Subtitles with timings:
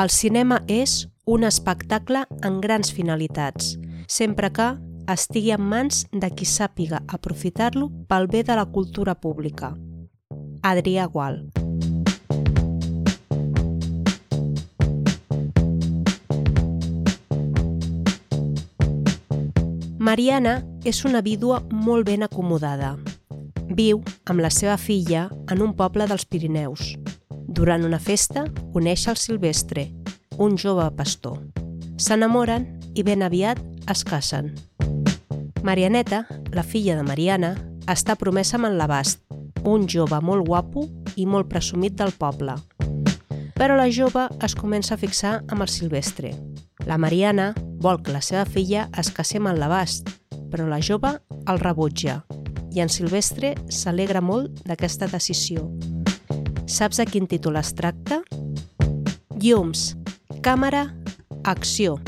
[0.00, 0.92] El cinema és
[1.28, 3.74] un espectacle amb grans finalitats,
[4.08, 4.68] sempre que
[5.12, 9.74] estigui en mans de qui sàpiga aprofitar-lo pel bé de la cultura pública.
[10.64, 11.36] Adrià Gual.
[19.98, 22.96] Mariana és una vídua molt ben acomodada.
[23.68, 26.94] Viu amb la seva filla en un poble dels Pirineus.
[27.50, 29.88] Durant una festa coneix el Silvestre,
[30.38, 31.40] un jove pastor.
[31.98, 33.58] S'enamoren i ben aviat
[33.90, 34.52] es casen.
[35.66, 36.22] Marianeta,
[36.54, 37.56] la filla de Mariana,
[37.90, 39.24] està promesa amb en l'abast,
[39.66, 40.86] un jove molt guapo
[41.16, 42.54] i molt presumit del poble.
[43.58, 46.32] Però la jove es comença a fixar amb el Silvestre.
[46.86, 47.50] La Mariana
[47.82, 50.08] vol que la seva filla es casi amb en l'abast,
[50.54, 51.18] però la jove
[51.50, 52.22] el rebutja
[52.70, 55.66] i en Silvestre s'alegra molt d'aquesta decisió.
[56.70, 58.20] Saps a quin títol es tracta?
[59.42, 59.96] Llums,
[60.46, 60.86] càmera,
[61.42, 61.98] acció.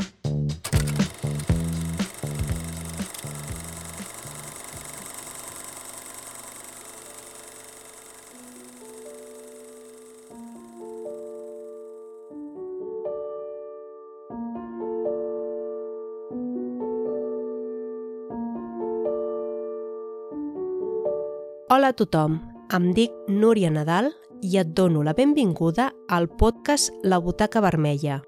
[21.67, 22.39] Hola a tothom,
[22.71, 28.21] em dic Núria Nadal i et dono la benvinguda al podcast La Butaca Vermella,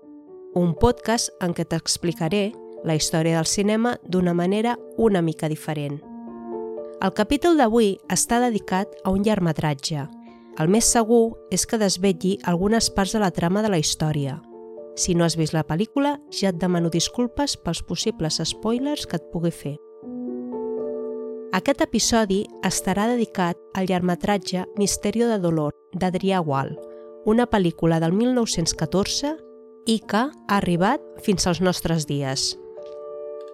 [0.55, 2.53] un podcast en què t'explicaré
[2.87, 5.99] la història del cinema d'una manera una mica diferent.
[7.03, 10.07] El capítol d'avui està dedicat a un llargmetratge.
[10.57, 14.39] El més segur és que desvetlli algunes parts de la trama de la història.
[14.95, 19.27] Si no has vist la pel·lícula, ja et demano disculpes pels possibles spoilers que et
[19.33, 19.75] pugui fer.
[21.55, 26.75] Aquest episodi estarà dedicat al llargmetratge Misterio de Dolor d'Adrià Gual,
[27.25, 29.33] una pel·lícula del 1914
[29.89, 32.53] i que ha arribat fins als nostres dies.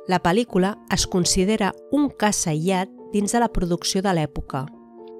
[0.09, 4.66] La pel·lícula es considera un cas aïllat dins de la producció de l'època,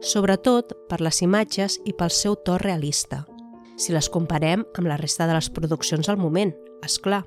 [0.02, 3.26] sobretot per les imatges i pel seu to realista,
[3.78, 7.24] si les comparem amb la resta de les produccions al moment, és clar.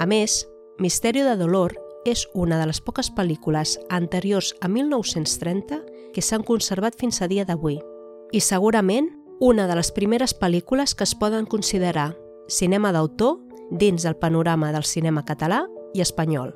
[0.00, 0.44] A més,
[0.78, 1.74] Misterio de Dolor
[2.06, 5.82] és una de les poques pel·lícules anteriors a 1930
[6.14, 7.80] que s'han conservat fins a dia d'avui
[8.34, 9.06] i segurament
[9.38, 12.16] una de les primeres pel·lícules que es poden considerar
[12.50, 13.38] cinema d'autor
[13.70, 15.62] dins del panorama del cinema català
[15.94, 16.50] i espanyol.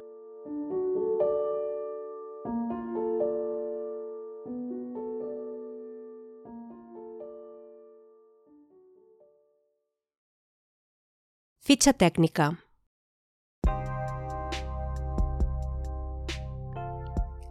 [11.62, 12.56] Fitxa tècnica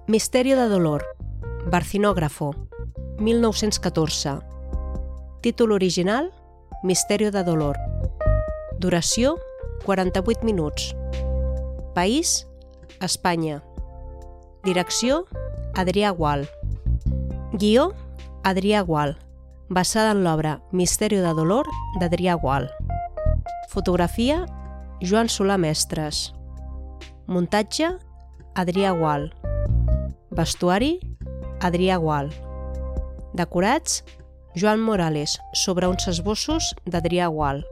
[0.07, 1.03] Misterio de dolor.
[1.71, 2.55] Barcinógrafo.
[3.19, 4.41] 1914.
[5.41, 6.31] Títol original.
[6.83, 7.78] Misterio de dolor.
[8.79, 9.38] Duració.
[9.85, 10.95] 48 minuts.
[11.95, 12.47] País.
[13.01, 13.63] Espanya.
[14.63, 15.25] Direcció.
[15.73, 16.47] Adrià Gual.
[17.53, 17.94] Guió.
[18.44, 19.17] Adrià Gual.
[19.69, 21.67] Basada en l'obra Misterio de dolor
[22.00, 22.69] d'Adrià Gual.
[23.69, 24.45] Fotografia.
[25.01, 26.33] Joan Solà Mestres.
[27.25, 27.97] Muntatge.
[28.53, 29.31] Adrià Gual.
[30.31, 31.00] Vestuari,
[31.61, 32.29] Adrià Gual.
[33.38, 34.03] Decorats,
[34.56, 37.64] Joan Morales, sobre uns esbossos d'Adrià Gual.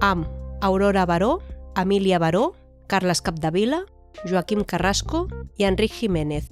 [0.00, 0.28] Amb
[0.62, 1.40] Aurora Baró,
[1.76, 2.52] Emília Baró,
[2.86, 3.82] Carles Capdevila,
[4.24, 5.26] Joaquim Carrasco
[5.58, 6.48] i Enric Jiménez.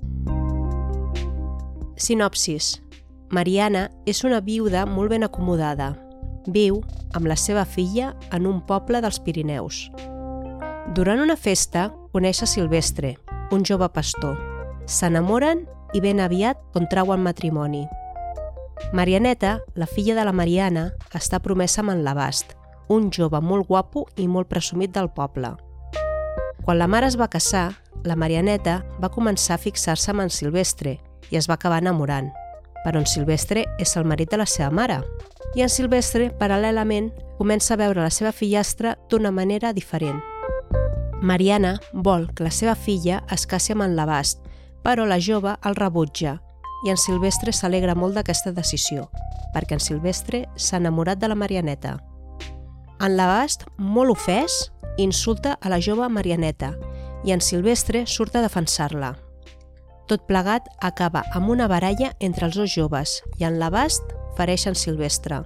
[1.97, 2.81] Sinopsis.
[3.31, 5.93] Mariana és una viuda molt ben acomodada.
[6.51, 6.81] Viu
[7.15, 9.85] amb la seva filla en un poble dels Pirineus.
[10.97, 13.15] Durant una festa coneix a Silvestre,
[13.55, 14.35] un jove pastor.
[14.91, 17.85] S'enamoren i ben aviat contrauen matrimoni.
[18.93, 22.57] Marianeta, la filla de la Mariana, està promesa amb en l'abast,
[22.89, 25.53] un jove molt guapo i molt presumit del poble.
[26.65, 27.71] Quan la mare es va casar,
[28.05, 30.99] la Marianeta va començar a fixar-se amb en Silvestre
[31.31, 32.33] i es va acabar enamorant.
[32.85, 35.01] Però en Silvestre és el marit de la seva mare.
[35.55, 40.21] I en Silvestre, paral·lelament, comença a veure la seva fillastra d'una manera diferent.
[41.21, 44.41] Mariana vol que la seva filla es casi amb en l'abast
[44.83, 46.41] però la jove el rebutja
[46.85, 49.09] i en Silvestre s'alegra molt d'aquesta decisió,
[49.55, 51.99] perquè en Silvestre s'ha enamorat de la Marianeta.
[53.01, 56.75] En l'abast, molt ofès, insulta a la jove Marianeta
[57.25, 59.15] i en Silvestre surt a defensar-la.
[60.09, 64.03] Tot plegat acaba amb una baralla entre els dos joves i en l'abast
[64.37, 65.43] fereix en Silvestre.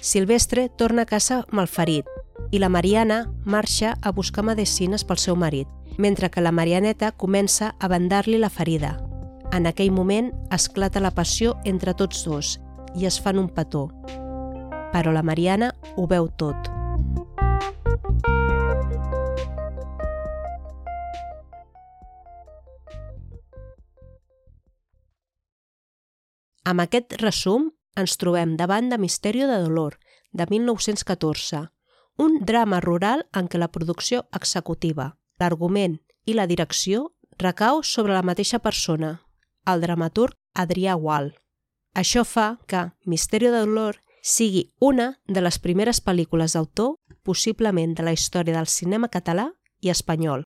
[0.00, 2.08] Silvestre torna a casa malferit
[2.50, 7.74] i la Mariana marxa a buscar medicines pel seu marit, mentre que la Marianeta comença
[7.78, 8.98] a vendar-li la ferida.
[9.54, 12.56] En aquell moment esclata la passió entre tots dos
[12.98, 13.88] i es fan un petó.
[14.94, 16.68] però la Mariana ho veu tot.
[26.64, 29.98] Amb aquest resum ens trobem davant de Misterio de Dolor,
[30.30, 31.64] de 1914,
[32.18, 35.10] un drama rural en què la producció executiva,
[35.42, 39.18] l'argument i la direcció recau sobre la mateixa persona,
[39.66, 41.32] el dramaturg Adrià Gual.
[41.94, 48.02] Això fa que Misterio de Dolor sigui una de les primeres pel·lícules d'autor possiblement de
[48.02, 49.50] la història del cinema català
[49.80, 50.44] i espanyol.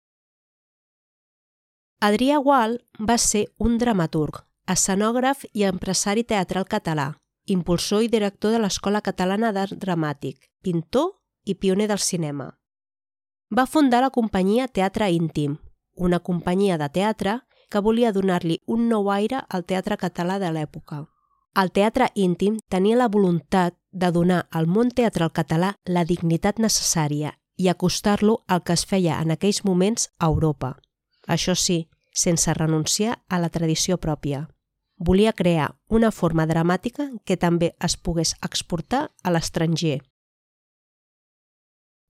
[2.00, 7.08] Adrià Gual va ser un dramaturg, escenògraf i empresari teatral català,
[7.46, 12.52] impulsor i director de l'Escola Catalana d'Art Dramàtic, pintor i pioner del cinema.
[13.50, 15.56] Va fundar la companyia Teatre Íntim,
[15.96, 21.04] una companyia de teatre que volia donar-li un nou aire al teatre català de l'època.
[21.58, 27.34] El teatre íntim tenia la voluntat de donar al món teatral català la dignitat necessària
[27.56, 30.76] i acostar-lo al que es feia en aquells moments a Europa.
[31.26, 34.46] Això sí, sense renunciar a la tradició pròpia
[34.98, 40.00] volia crear una forma dramàtica que també es pogués exportar a l'estranger.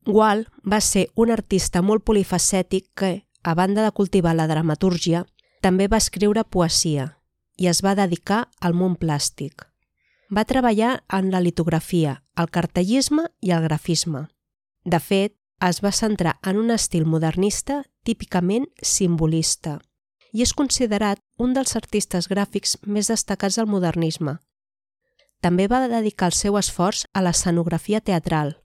[0.09, 5.27] Gual va ser un artista molt polifacètic que, a banda de cultivar la dramatúrgia,
[5.61, 7.15] també va escriure poesia
[7.59, 9.67] i es va dedicar al món plàstic.
[10.31, 14.29] Va treballar en la litografia, el cartellisme i el grafisme.
[14.85, 19.79] De fet, es va centrar en un estil modernista típicament simbolista
[20.33, 24.37] i és considerat un dels artistes gràfics més destacats del modernisme.
[25.41, 28.57] També va dedicar el seu esforç a l'escenografia teatral.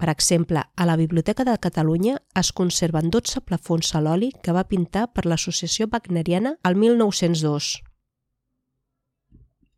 [0.00, 4.64] Per exemple, a la Biblioteca de Catalunya es conserven 12 plafons a l'oli que va
[4.64, 7.82] pintar per l'Associació Wagneriana el 1902.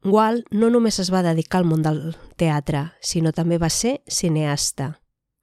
[0.06, 1.98] Gual no només es va dedicar al món del
[2.38, 4.92] teatre, sinó també va ser cineasta.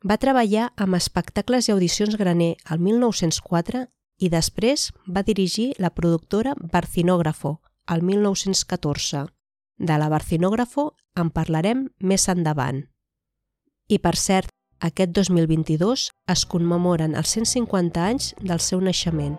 [0.08, 3.82] Va treballar amb espectacles i audicions graner el 1904
[4.20, 9.26] i després va dirigir la productora Barcinógrafo, al 1914.
[9.78, 12.86] De la Barcinógrafo en parlarem més endavant.
[13.88, 19.36] I per cert, aquest 2022 es commemoren els 150 anys del seu naixement.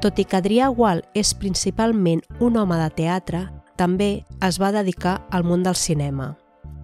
[0.00, 3.46] Tot i que Adrià Gual és principalment un home de teatre,
[3.76, 6.34] també es va dedicar al món del cinema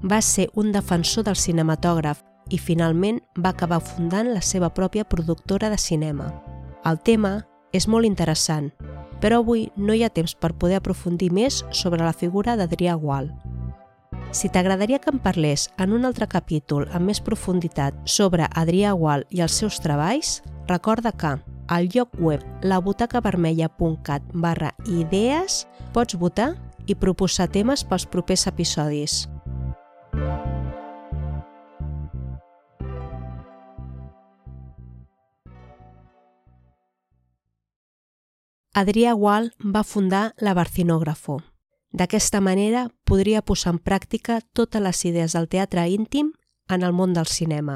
[0.02, 5.70] va ser un defensor del cinematògraf i finalment va acabar fundant la seva pròpia productora
[5.70, 6.26] de cinema.
[6.84, 8.72] El tema és molt interessant,
[9.23, 13.31] però avui no hi ha temps per poder aprofundir més sobre la figura d'Adrià Gual.
[14.33, 19.27] Si t'agradaria que em parlés en un altre capítol amb més profunditat sobre Adrià Gual
[19.31, 21.37] i els seus treballs, recorda que
[21.73, 26.55] al lloc web labutacavermella.cat barra idees pots votar
[26.89, 29.23] i proposar temes pels propers episodis.
[38.73, 41.43] Adrià Gual va fundar la Barcinógrafo.
[41.93, 46.31] D'aquesta manera podria posar en pràctica totes les idees del teatre íntim
[46.73, 47.75] en el món del cinema.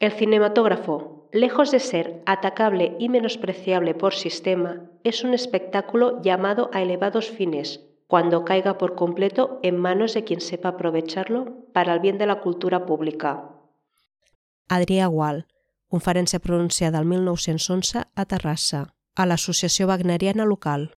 [0.00, 6.82] El cinematógrafo, lejos de ser atacable y menospreciable por sistema, es un espectáculo llamado a
[6.82, 12.18] elevados fines, cuando caiga por completo en manos de quien sepa aprovecharlo para el bien
[12.18, 13.54] de la cultura pública.
[14.68, 15.46] Adrià Gual,
[15.86, 20.90] conferència pronunciada el 1911 a Terrassa a l'Associació Wagneriana local.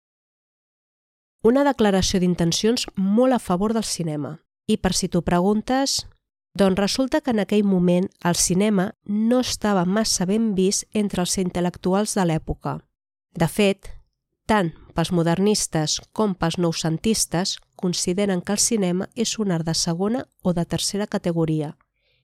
[1.46, 4.40] Una declaració d'intencions molt a favor del cinema.
[4.66, 6.02] I per si t'ho preguntes,
[6.58, 11.38] doncs resulta que en aquell moment el cinema no estava massa ben vist entre els
[11.38, 12.80] intel·lectuals de l'època.
[13.38, 13.86] De fet,
[14.50, 20.24] tant pels modernistes com pels noucentistes consideren que el cinema és un art de segona
[20.42, 21.76] o de tercera categoria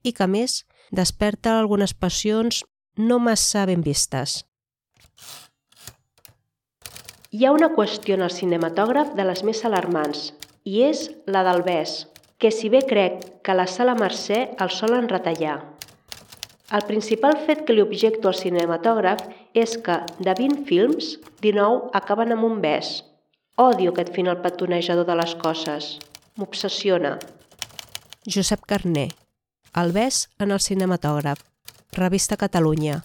[0.03, 2.65] i que, més, desperta algunes passions
[2.97, 4.43] no massa ben vistes.
[7.35, 10.19] Hi ha una qüestió en el cinematògraf de les més alarmants,
[10.63, 11.01] i és
[11.35, 11.95] la del bes,
[12.39, 15.57] que si bé crec que la sala Mercè el solen retallar.
[16.79, 19.25] El principal fet que li objecto al cinematògraf
[19.65, 21.11] és que, de 20 films,
[21.43, 23.01] 19 acaben amb un bes.
[23.59, 25.91] Odio aquest final petonejador de les coses.
[26.39, 27.17] M'obsessiona.
[28.23, 29.09] Josep Carné.
[29.75, 31.43] El bes en el cinematògraf.
[31.99, 33.01] Revista Catalunya.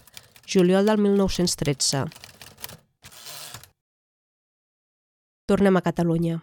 [0.47, 2.30] Juliol del 1913.
[5.51, 6.39] Tornem a Catalunya.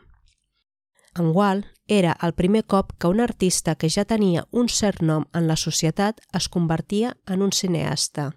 [1.16, 5.24] En Gual era el primer cop que un artista que ja tenia un cert nom
[5.32, 8.34] en la societat es convertia en un cineasta.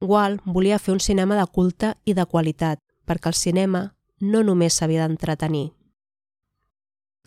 [0.00, 3.82] Wall volia fer un cinema de culte i de qualitat, perquè el cinema
[4.20, 5.74] no només s'havia d'entretenir.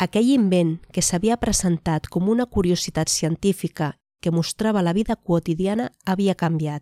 [0.01, 6.33] Aquell invent que s'havia presentat com una curiositat científica que mostrava la vida quotidiana havia
[6.33, 6.81] canviat.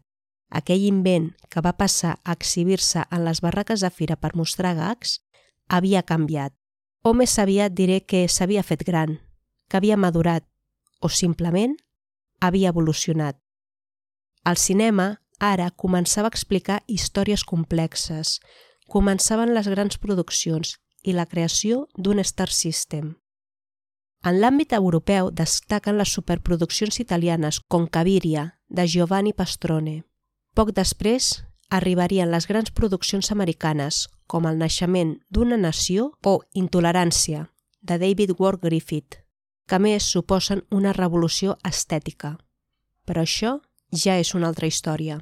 [0.50, 5.20] Aquell invent que va passar a exhibir-se en les barraques de fira per mostrar gags
[5.68, 6.54] havia canviat.
[7.04, 9.20] O més aviat diré que s'havia fet gran,
[9.70, 10.46] que havia madurat,
[11.02, 11.76] o simplement
[12.42, 13.38] havia evolucionat.
[14.46, 18.40] El cinema ara començava a explicar històries complexes,
[18.90, 23.16] començaven les grans produccions i la creació d'un Star System.
[24.26, 30.04] En l'àmbit europeu destaquen les superproduccions italianes com Caviria, de Giovanni Pastrone.
[30.58, 37.50] Poc després arribarien les grans produccions americanes, com El naixement d'una nació o Intolerància,
[37.82, 39.22] de David Ward Griffith,
[39.68, 42.36] que més suposen una revolució estètica.
[43.06, 43.60] Però això
[43.92, 45.20] ja és una altra història.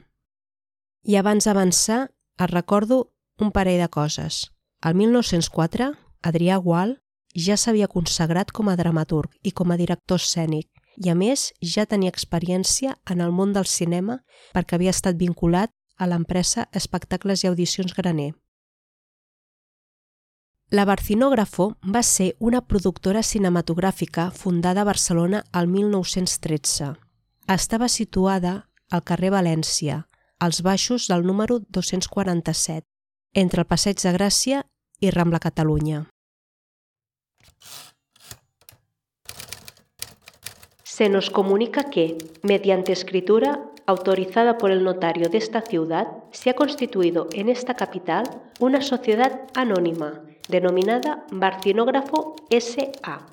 [1.03, 2.07] I abans d'avançar,
[2.39, 4.49] et recordo un parell de coses.
[4.81, 5.91] Al 1904,
[6.23, 6.97] Adrià Gual
[7.35, 11.85] ja s'havia consagrat com a dramaturg i com a director escènic i, a més, ja
[11.89, 14.19] tenia experiència en el món del cinema
[14.53, 18.33] perquè havia estat vinculat a l'empresa Espectacles i Audicions Graner.
[20.71, 26.95] La Barcinógrafo va ser una productora cinematogràfica fundada a Barcelona al 1913.
[27.47, 30.07] Estava situada al carrer València,
[30.39, 32.87] als baixos del número 247,
[33.33, 34.63] entre el Passeig de Gràcia
[34.99, 36.07] y Rambla Cataluña.
[40.83, 46.55] Se nos comunica que, mediante escritura autorizada por el notario de esta ciudad, se ha
[46.55, 48.23] constituido en esta capital
[48.59, 53.27] una sociedad anónima denominada Barcinógrafo S.A.,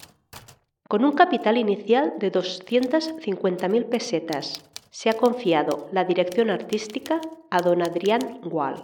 [0.89, 4.63] con un capital inicial de 250.000 pesetas.
[4.91, 8.83] Se ha confiado la dirección artística a don Adrián Gual.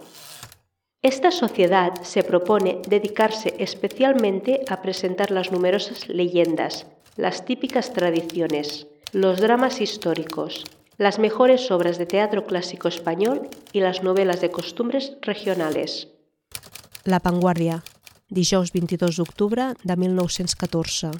[1.01, 9.39] Esta sociedad se propone dedicarse especialmente a presentar las numerosas leyendas, las típicas tradiciones, los
[9.39, 10.63] dramas históricos,
[10.97, 16.07] las mejores obras de teatro clásico español y las novelas de costumbres regionales.
[17.03, 17.83] La Vanguardia,
[18.29, 21.11] dijous 22 d'octubre de 1914.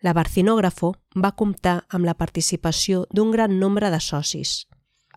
[0.00, 4.66] La Barcinògrafo va comptar amb la participació d'un gran nombre de socis.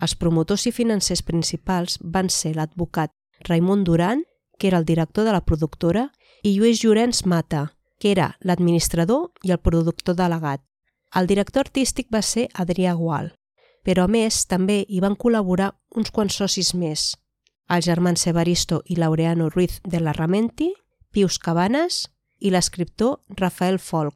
[0.01, 3.13] Els promotors i financers principals van ser l'advocat
[3.45, 4.23] Raimon Duran,
[4.57, 6.09] que era el director de la productora,
[6.43, 7.67] i Lluís Llorenç Mata,
[7.99, 10.63] que era l'administrador i el productor delegat.
[11.13, 13.33] El director artístic va ser Adrià Gual,
[13.85, 17.11] però a més també hi van col·laborar uns quants socis més,
[17.71, 20.73] els germans Severisto i Laureano Ruiz de la Ramenti,
[21.11, 22.09] Pius Cabanes
[22.39, 24.15] i l'escriptor Rafael Folk.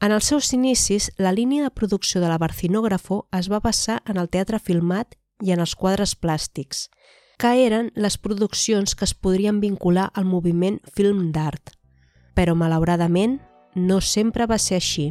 [0.00, 4.20] En els seus inicis, la línia de producció de la Barcinògrafo es va passar en
[4.20, 6.88] el teatre filmat i en els quadres plàstics,
[7.40, 11.72] que eren les produccions que es podrien vincular al moviment film d'art.
[12.36, 13.40] Però, malauradament,
[13.74, 15.10] no sempre va ser així.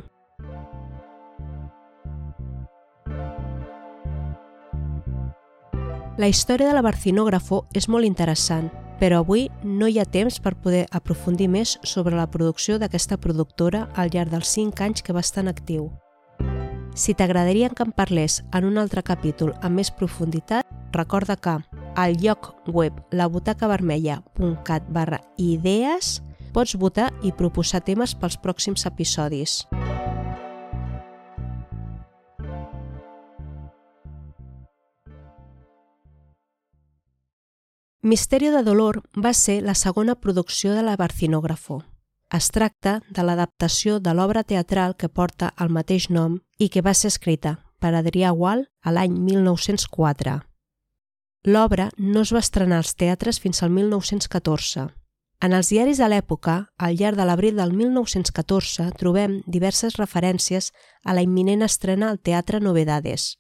[6.18, 8.70] La història de la Barcinògrafo és molt interessant,
[9.02, 13.90] però avui no hi ha temps per poder aprofundir més sobre la producció d'aquesta productora
[14.00, 15.90] al llarg dels 5 anys que va estar en actiu.
[16.96, 20.64] Si t'agradaria que en parlés en un altre capítol amb més profunditat,
[20.96, 21.58] recorda que
[22.00, 26.22] al lloc web labutacavermella.cat barra idees
[26.56, 29.66] pots votar i proposar temes pels pròxims episodis.
[38.06, 41.80] Misterio de dolor va ser la segona producció de la Barcinògrafo.
[42.38, 46.94] Es tracta de l'adaptació de l'obra teatral que porta el mateix nom i que va
[46.94, 50.36] ser escrita per Adrià Gual a l'any 1904.
[51.50, 54.86] L'obra no es va estrenar als teatres fins al 1914.
[55.42, 60.70] En els diaris de l'època, al llarg de l'abril del 1914, trobem diverses referències
[61.04, 63.32] a la imminent estrena al Teatre Novedades,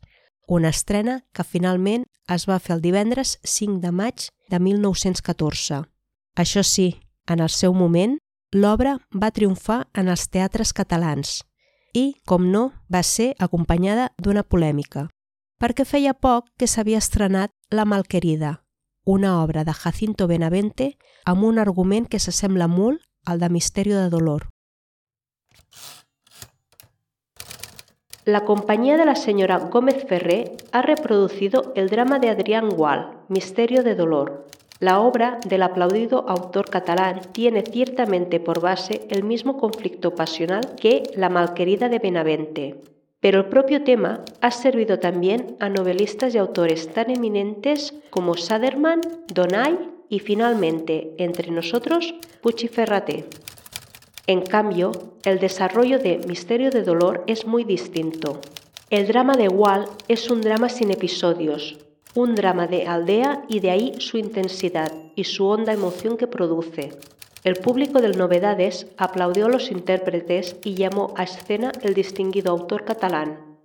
[0.47, 5.83] una estrena que finalment es va fer el divendres 5 de maig de 1914.
[6.35, 8.17] Això sí, en el seu moment,
[8.53, 11.41] l'obra va triomfar en els teatres catalans
[11.95, 15.07] i, com no, va ser acompanyada d'una polèmica,
[15.61, 18.61] perquè feia poc que s'havia estrenat La Malquerida,
[19.05, 24.09] una obra de Jacinto Benavente amb un argument que s'assembla molt al de Misterio de
[24.09, 24.49] Dolor.
[28.25, 33.83] La compañía de la señora Gómez Ferré ha reproducido el drama de Adrián Gual, Misterio
[33.83, 34.47] de Dolor.
[34.79, 41.03] La obra del aplaudido autor catalán tiene ciertamente por base el mismo conflicto pasional que
[41.13, 42.81] La Malquerida de Benavente,
[43.19, 49.01] pero el propio tema ha servido también a novelistas y autores tan eminentes como Saderman,
[49.31, 49.77] Donay
[50.09, 53.25] y finalmente, entre nosotros, Pucci Ferraté.
[54.27, 54.91] En cambio,
[55.23, 58.41] el desarrollo de Misterio de Dolor es muy distinto.
[58.89, 61.77] El drama de Wall es un drama sin episodios,
[62.15, 66.97] un drama de aldea y de ahí su intensidad y su honda emoción que produce.
[67.43, 72.83] El público del Novedades aplaudió a los intérpretes y llamó a escena el distinguido autor
[72.83, 73.59] catalán.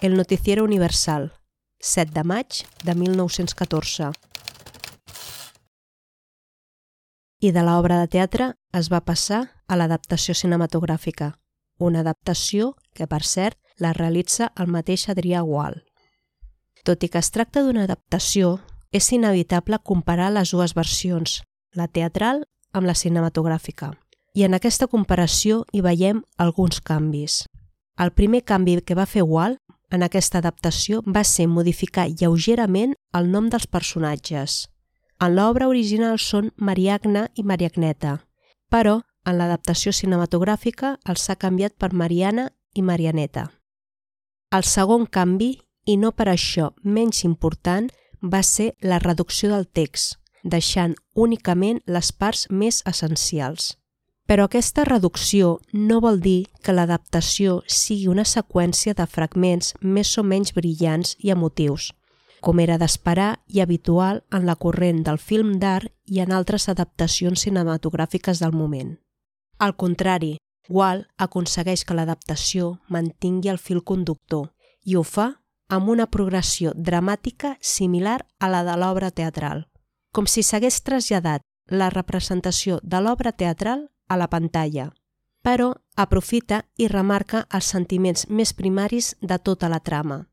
[0.00, 1.32] El Noticiero Universal,
[1.80, 2.46] 7 de maig
[2.82, 4.04] de 1914.
[7.42, 11.32] I de l'obra de teatre es va passar a l'adaptació cinematogràfica,
[11.82, 15.80] una adaptació que, per cert, la realitza el mateix Adrià Gual.
[16.86, 18.60] Tot i que es tracta d'una adaptació,
[18.94, 21.40] és inevitable comparar les dues versions,
[21.74, 23.90] la teatral amb la cinematogràfica.
[24.38, 27.42] I en aquesta comparació hi veiem alguns canvis.
[27.98, 29.58] El primer canvi que va fer Walt
[29.90, 34.68] en aquesta adaptació va ser modificar lleugerament el nom dels personatges.
[35.22, 38.16] En l'obra original són Mariagna i Mariagneta,
[38.74, 43.44] però en l'adaptació cinematogràfica els ha canviat per Mariana i Marianeta.
[44.50, 45.52] El segon canvi,
[45.86, 47.86] i no per això menys important,
[48.34, 53.76] va ser la reducció del text, deixant únicament les parts més essencials.
[54.26, 60.26] Però aquesta reducció no vol dir que l'adaptació sigui una seqüència de fragments més o
[60.26, 61.92] menys brillants i emotius,
[62.42, 67.46] com era d'esperar i habitual en la corrent del film d'art i en altres adaptacions
[67.46, 68.98] cinematogràfiques del moment.
[69.58, 70.36] Al contrari,
[70.68, 74.50] Wall aconsegueix que l'adaptació mantingui el fil conductor
[74.84, 75.32] i ho fa
[75.72, 79.66] amb una progressió dramàtica similar a la de l'obra teatral
[80.12, 84.90] com si s'hagués traslladat la representació de l'obra teatral a la pantalla,
[85.42, 90.26] però aprofita i remarca els sentiments més primaris de tota la trama.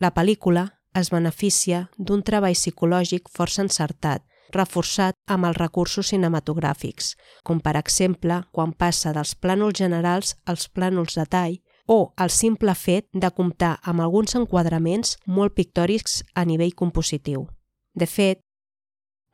[0.00, 7.60] La pel·lícula es beneficia d'un treball psicològic força encertat, reforçat amb els recursos cinematogràfics, com
[7.60, 13.06] per exemple quan passa dels plànols generals als plànols de tall o el simple fet
[13.12, 17.46] de comptar amb alguns enquadraments molt pictòrics a nivell compositiu.
[17.94, 18.40] De fet,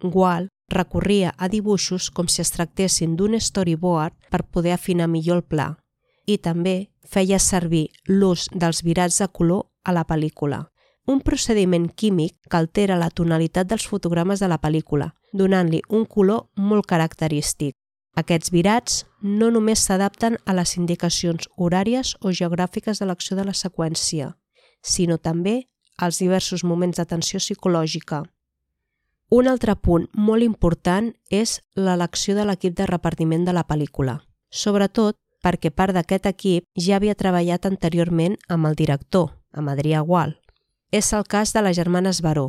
[0.03, 5.45] Wall recorria a dibuixos com si es tractessin d'un storyboard per poder afinar millor el
[5.45, 5.69] pla
[6.27, 10.67] i també feia servir l'ús dels virats de color a la pel·lícula,
[11.07, 16.49] un procediment químic que altera la tonalitat dels fotogrames de la pel·lícula, donant-li un color
[16.57, 17.75] molt característic.
[18.17, 23.55] Aquests virats no només s'adapten a les indicacions horàries o geogràfiques de l'acció de la
[23.55, 24.35] seqüència,
[24.83, 28.25] sinó també als diversos moments de tensió psicològica,
[29.29, 35.17] un altre punt molt important és l'elecció de l'equip de repartiment de la pel·lícula, sobretot
[35.43, 40.37] perquè part d'aquest equip ja havia treballat anteriorment amb el director, amb Adrià Gual.
[40.97, 42.47] És el cas de les germanes Baró,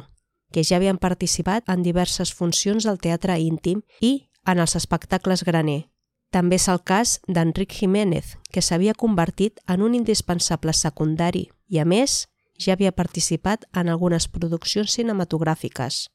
[0.54, 5.90] que ja havien participat en diverses funcions del teatre íntim i en els espectacles graner.
[6.32, 11.86] També és el cas d'Enric Jiménez, que s'havia convertit en un indispensable secundari i, a
[11.86, 16.06] més, ja havia participat en algunes produccions cinematogràfiques.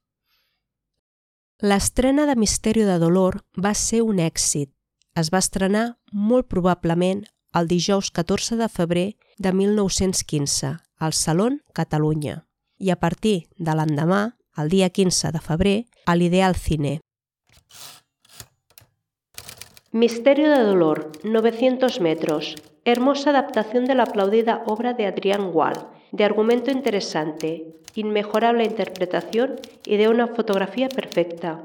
[1.61, 4.73] L'estrena de Misterio de Dolor va ser un èxit.
[5.21, 12.45] Es va estrenar molt probablement el dijous 14 de febrer de 1915 al Salón Catalunya
[12.79, 14.21] i a partir de l'endemà,
[14.63, 17.01] el dia 15 de febrer, a l'Ideal Cine.
[19.91, 22.55] Misterio de Dolor, 900 metros.
[22.85, 25.79] Hermosa adaptación de la aplaudida obra de Adrián Wall,
[26.13, 31.63] de argumento interesante, inmejorable interpretación y de una fotografía perfecta.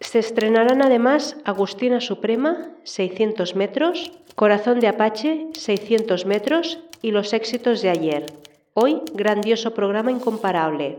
[0.00, 7.82] Se estrenarán además Agustina Suprema, 600 metros, Corazón de Apache, 600 metros y Los éxitos
[7.82, 8.26] de ayer.
[8.74, 10.98] Hoy, grandioso programa incomparable.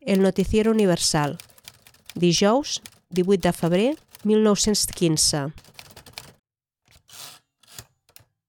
[0.00, 1.36] El Noticiero Universal.
[2.14, 5.52] Dijous, 18 de febrer 1915.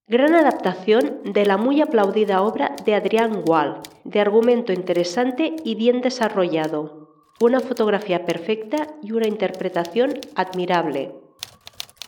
[0.05, 6.01] Gran adaptación de la muy aplaudida obra de Adrián Wall, de argumento interesante y bien
[6.01, 7.09] desarrollado,
[7.41, 11.11] una fotografía perfecta y una interpretación admirable.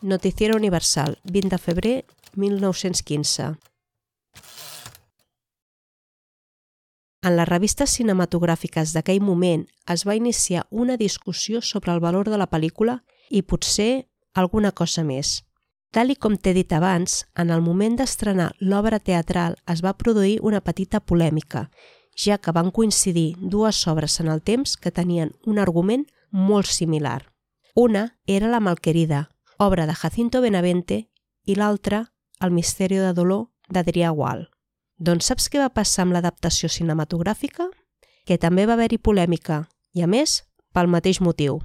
[0.03, 3.68] Noticiero Universal, 20 de febrer 1915.
[7.21, 12.37] En les revistes cinematogràfiques d'aquell moment es va iniciar una discussió sobre el valor de
[12.39, 15.43] la pel·lícula i potser alguna cosa més.
[15.91, 20.37] Tal i com t'he dit abans, en el moment d'estrenar l'obra teatral es va produir
[20.45, 21.69] una petita polèmica,
[22.15, 27.33] ja que van coincidir dues obres en el temps que tenien un argument molt similar.
[27.75, 31.09] Una era La Malquerida, obra de Jacinto Benavente,
[31.43, 32.05] i l'altra
[32.39, 34.47] El misteri de dolor d'Adrià Gual.
[34.99, 37.69] Doncs saps què va passar amb l'adaptació cinematogràfica?
[38.27, 39.63] Que també va haver-hi polèmica,
[39.95, 40.41] i a més,
[40.75, 41.61] pel mateix motiu.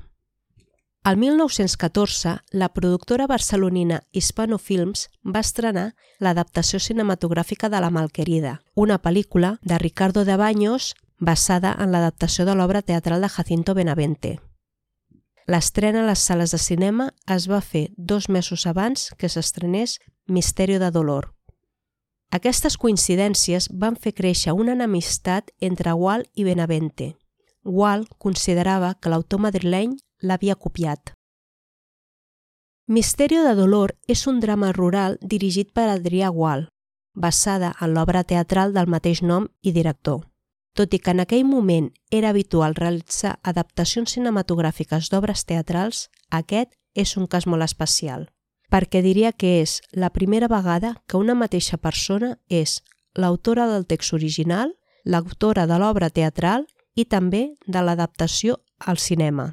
[1.05, 8.97] El 1914, la productora barcelonina Hispano Films va estrenar l'adaptació cinematogràfica de La Malquerida, una
[9.03, 14.39] pel·lícula de Ricardo de Baños basada en l'adaptació de l'obra teatral de Jacinto Benavente.
[15.47, 20.81] L'estrena a les sales de cinema es va fer dos mesos abans que s'estrenés Misterio
[20.81, 21.34] de Dolor.
[22.35, 27.13] Aquestes coincidències van fer créixer una enemistat entre Walt i Benavente.
[27.63, 31.13] Walt considerava que l'autor madrileny l'havia copiat.
[32.91, 36.67] Misterio de Dolor és un drama rural dirigit per Adrià Gual,
[37.15, 40.27] basada en l'obra teatral del mateix nom i director.
[40.75, 47.17] Tot i que en aquell moment era habitual realitzar adaptacions cinematogràfiques d'obres teatrals, aquest és
[47.17, 48.27] un cas molt especial,
[48.75, 52.81] perquè diria que és la primera vegada que una mateixa persona és
[53.15, 54.73] l'autora del text original,
[55.05, 56.67] l'autora de l'obra teatral
[56.99, 59.53] i també de l'adaptació al cinema.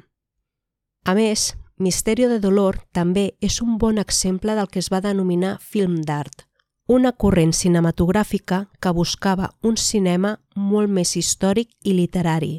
[1.06, 5.56] A més, Misterio de Dolor també és un bon exemple del que es va denominar
[5.62, 6.48] film d'art,
[6.86, 12.56] una corrent cinematogràfica que buscava un cinema molt més històric i literari.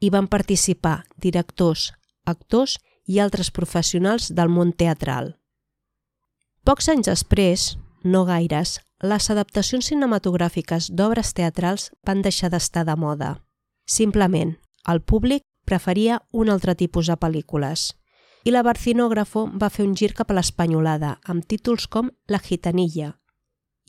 [0.00, 1.92] Hi van participar directors,
[2.24, 5.38] actors i altres professionals del món teatral.
[6.62, 7.62] Pocs anys després,
[8.06, 13.30] no gaires, les adaptacions cinematogràfiques d'obres teatrals van deixar d'estar de moda.
[13.82, 14.52] Simplement,
[14.86, 17.96] el públic preferia un altre tipus de pel·lícules.
[18.46, 23.16] I la Barcinógrafo va fer un gir cap a l'espanyolada, amb títols com La gitanilla,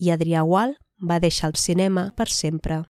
[0.02, 2.82] i Adrià Gual va deixar el cinema per sempre.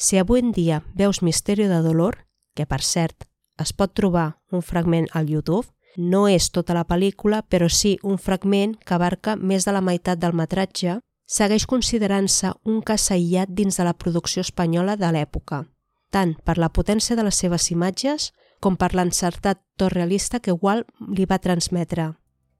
[0.00, 2.24] Si avui en dia veus Misteri de Dolor,
[2.56, 3.28] que per cert
[3.60, 8.18] es pot trobar un fragment al YouTube, no és tota la pel·lícula, però sí un
[8.18, 13.76] fragment que abarca més de la meitat del metratge, segueix considerant-se un cas aïllat dins
[13.76, 15.64] de la producció espanyola de l'època,
[16.10, 18.30] tant per la potència de les seves imatges
[18.60, 22.12] com per l'encertat to realista que Walt li va transmetre.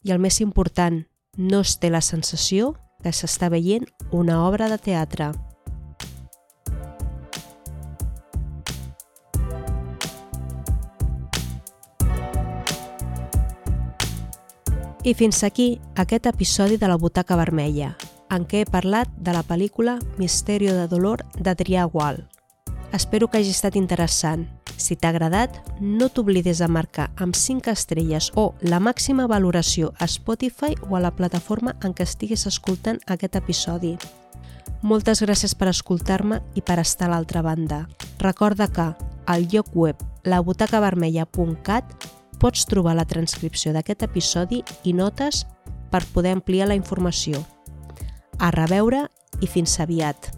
[0.03, 1.05] I el més important,
[1.37, 5.33] no es té la sensació que s'està veient una obra de teatre.
[15.07, 17.93] I fins aquí aquest episodi de la Butaca Vermella,
[18.35, 22.25] en què he parlat de la pel·lícula Misterio de Dolor d'Adrià Gual.
[22.91, 28.33] Espero que hagi estat interessant si t'ha agradat, no t'oblides de marcar amb 5 estrelles
[28.35, 33.39] o la màxima valoració a Spotify o a la plataforma en què estiguis escoltant aquest
[33.39, 33.95] episodi.
[34.83, 37.87] Moltes gràcies per escoltar-me i per estar a l'altra banda.
[38.19, 38.91] Recorda que
[39.27, 41.95] al lloc web labutacavermella.cat
[42.41, 45.45] pots trobar la transcripció d'aquest episodi i notes
[45.91, 47.43] per poder ampliar la informació.
[48.39, 49.07] A reveure
[49.41, 50.33] i fins aviat!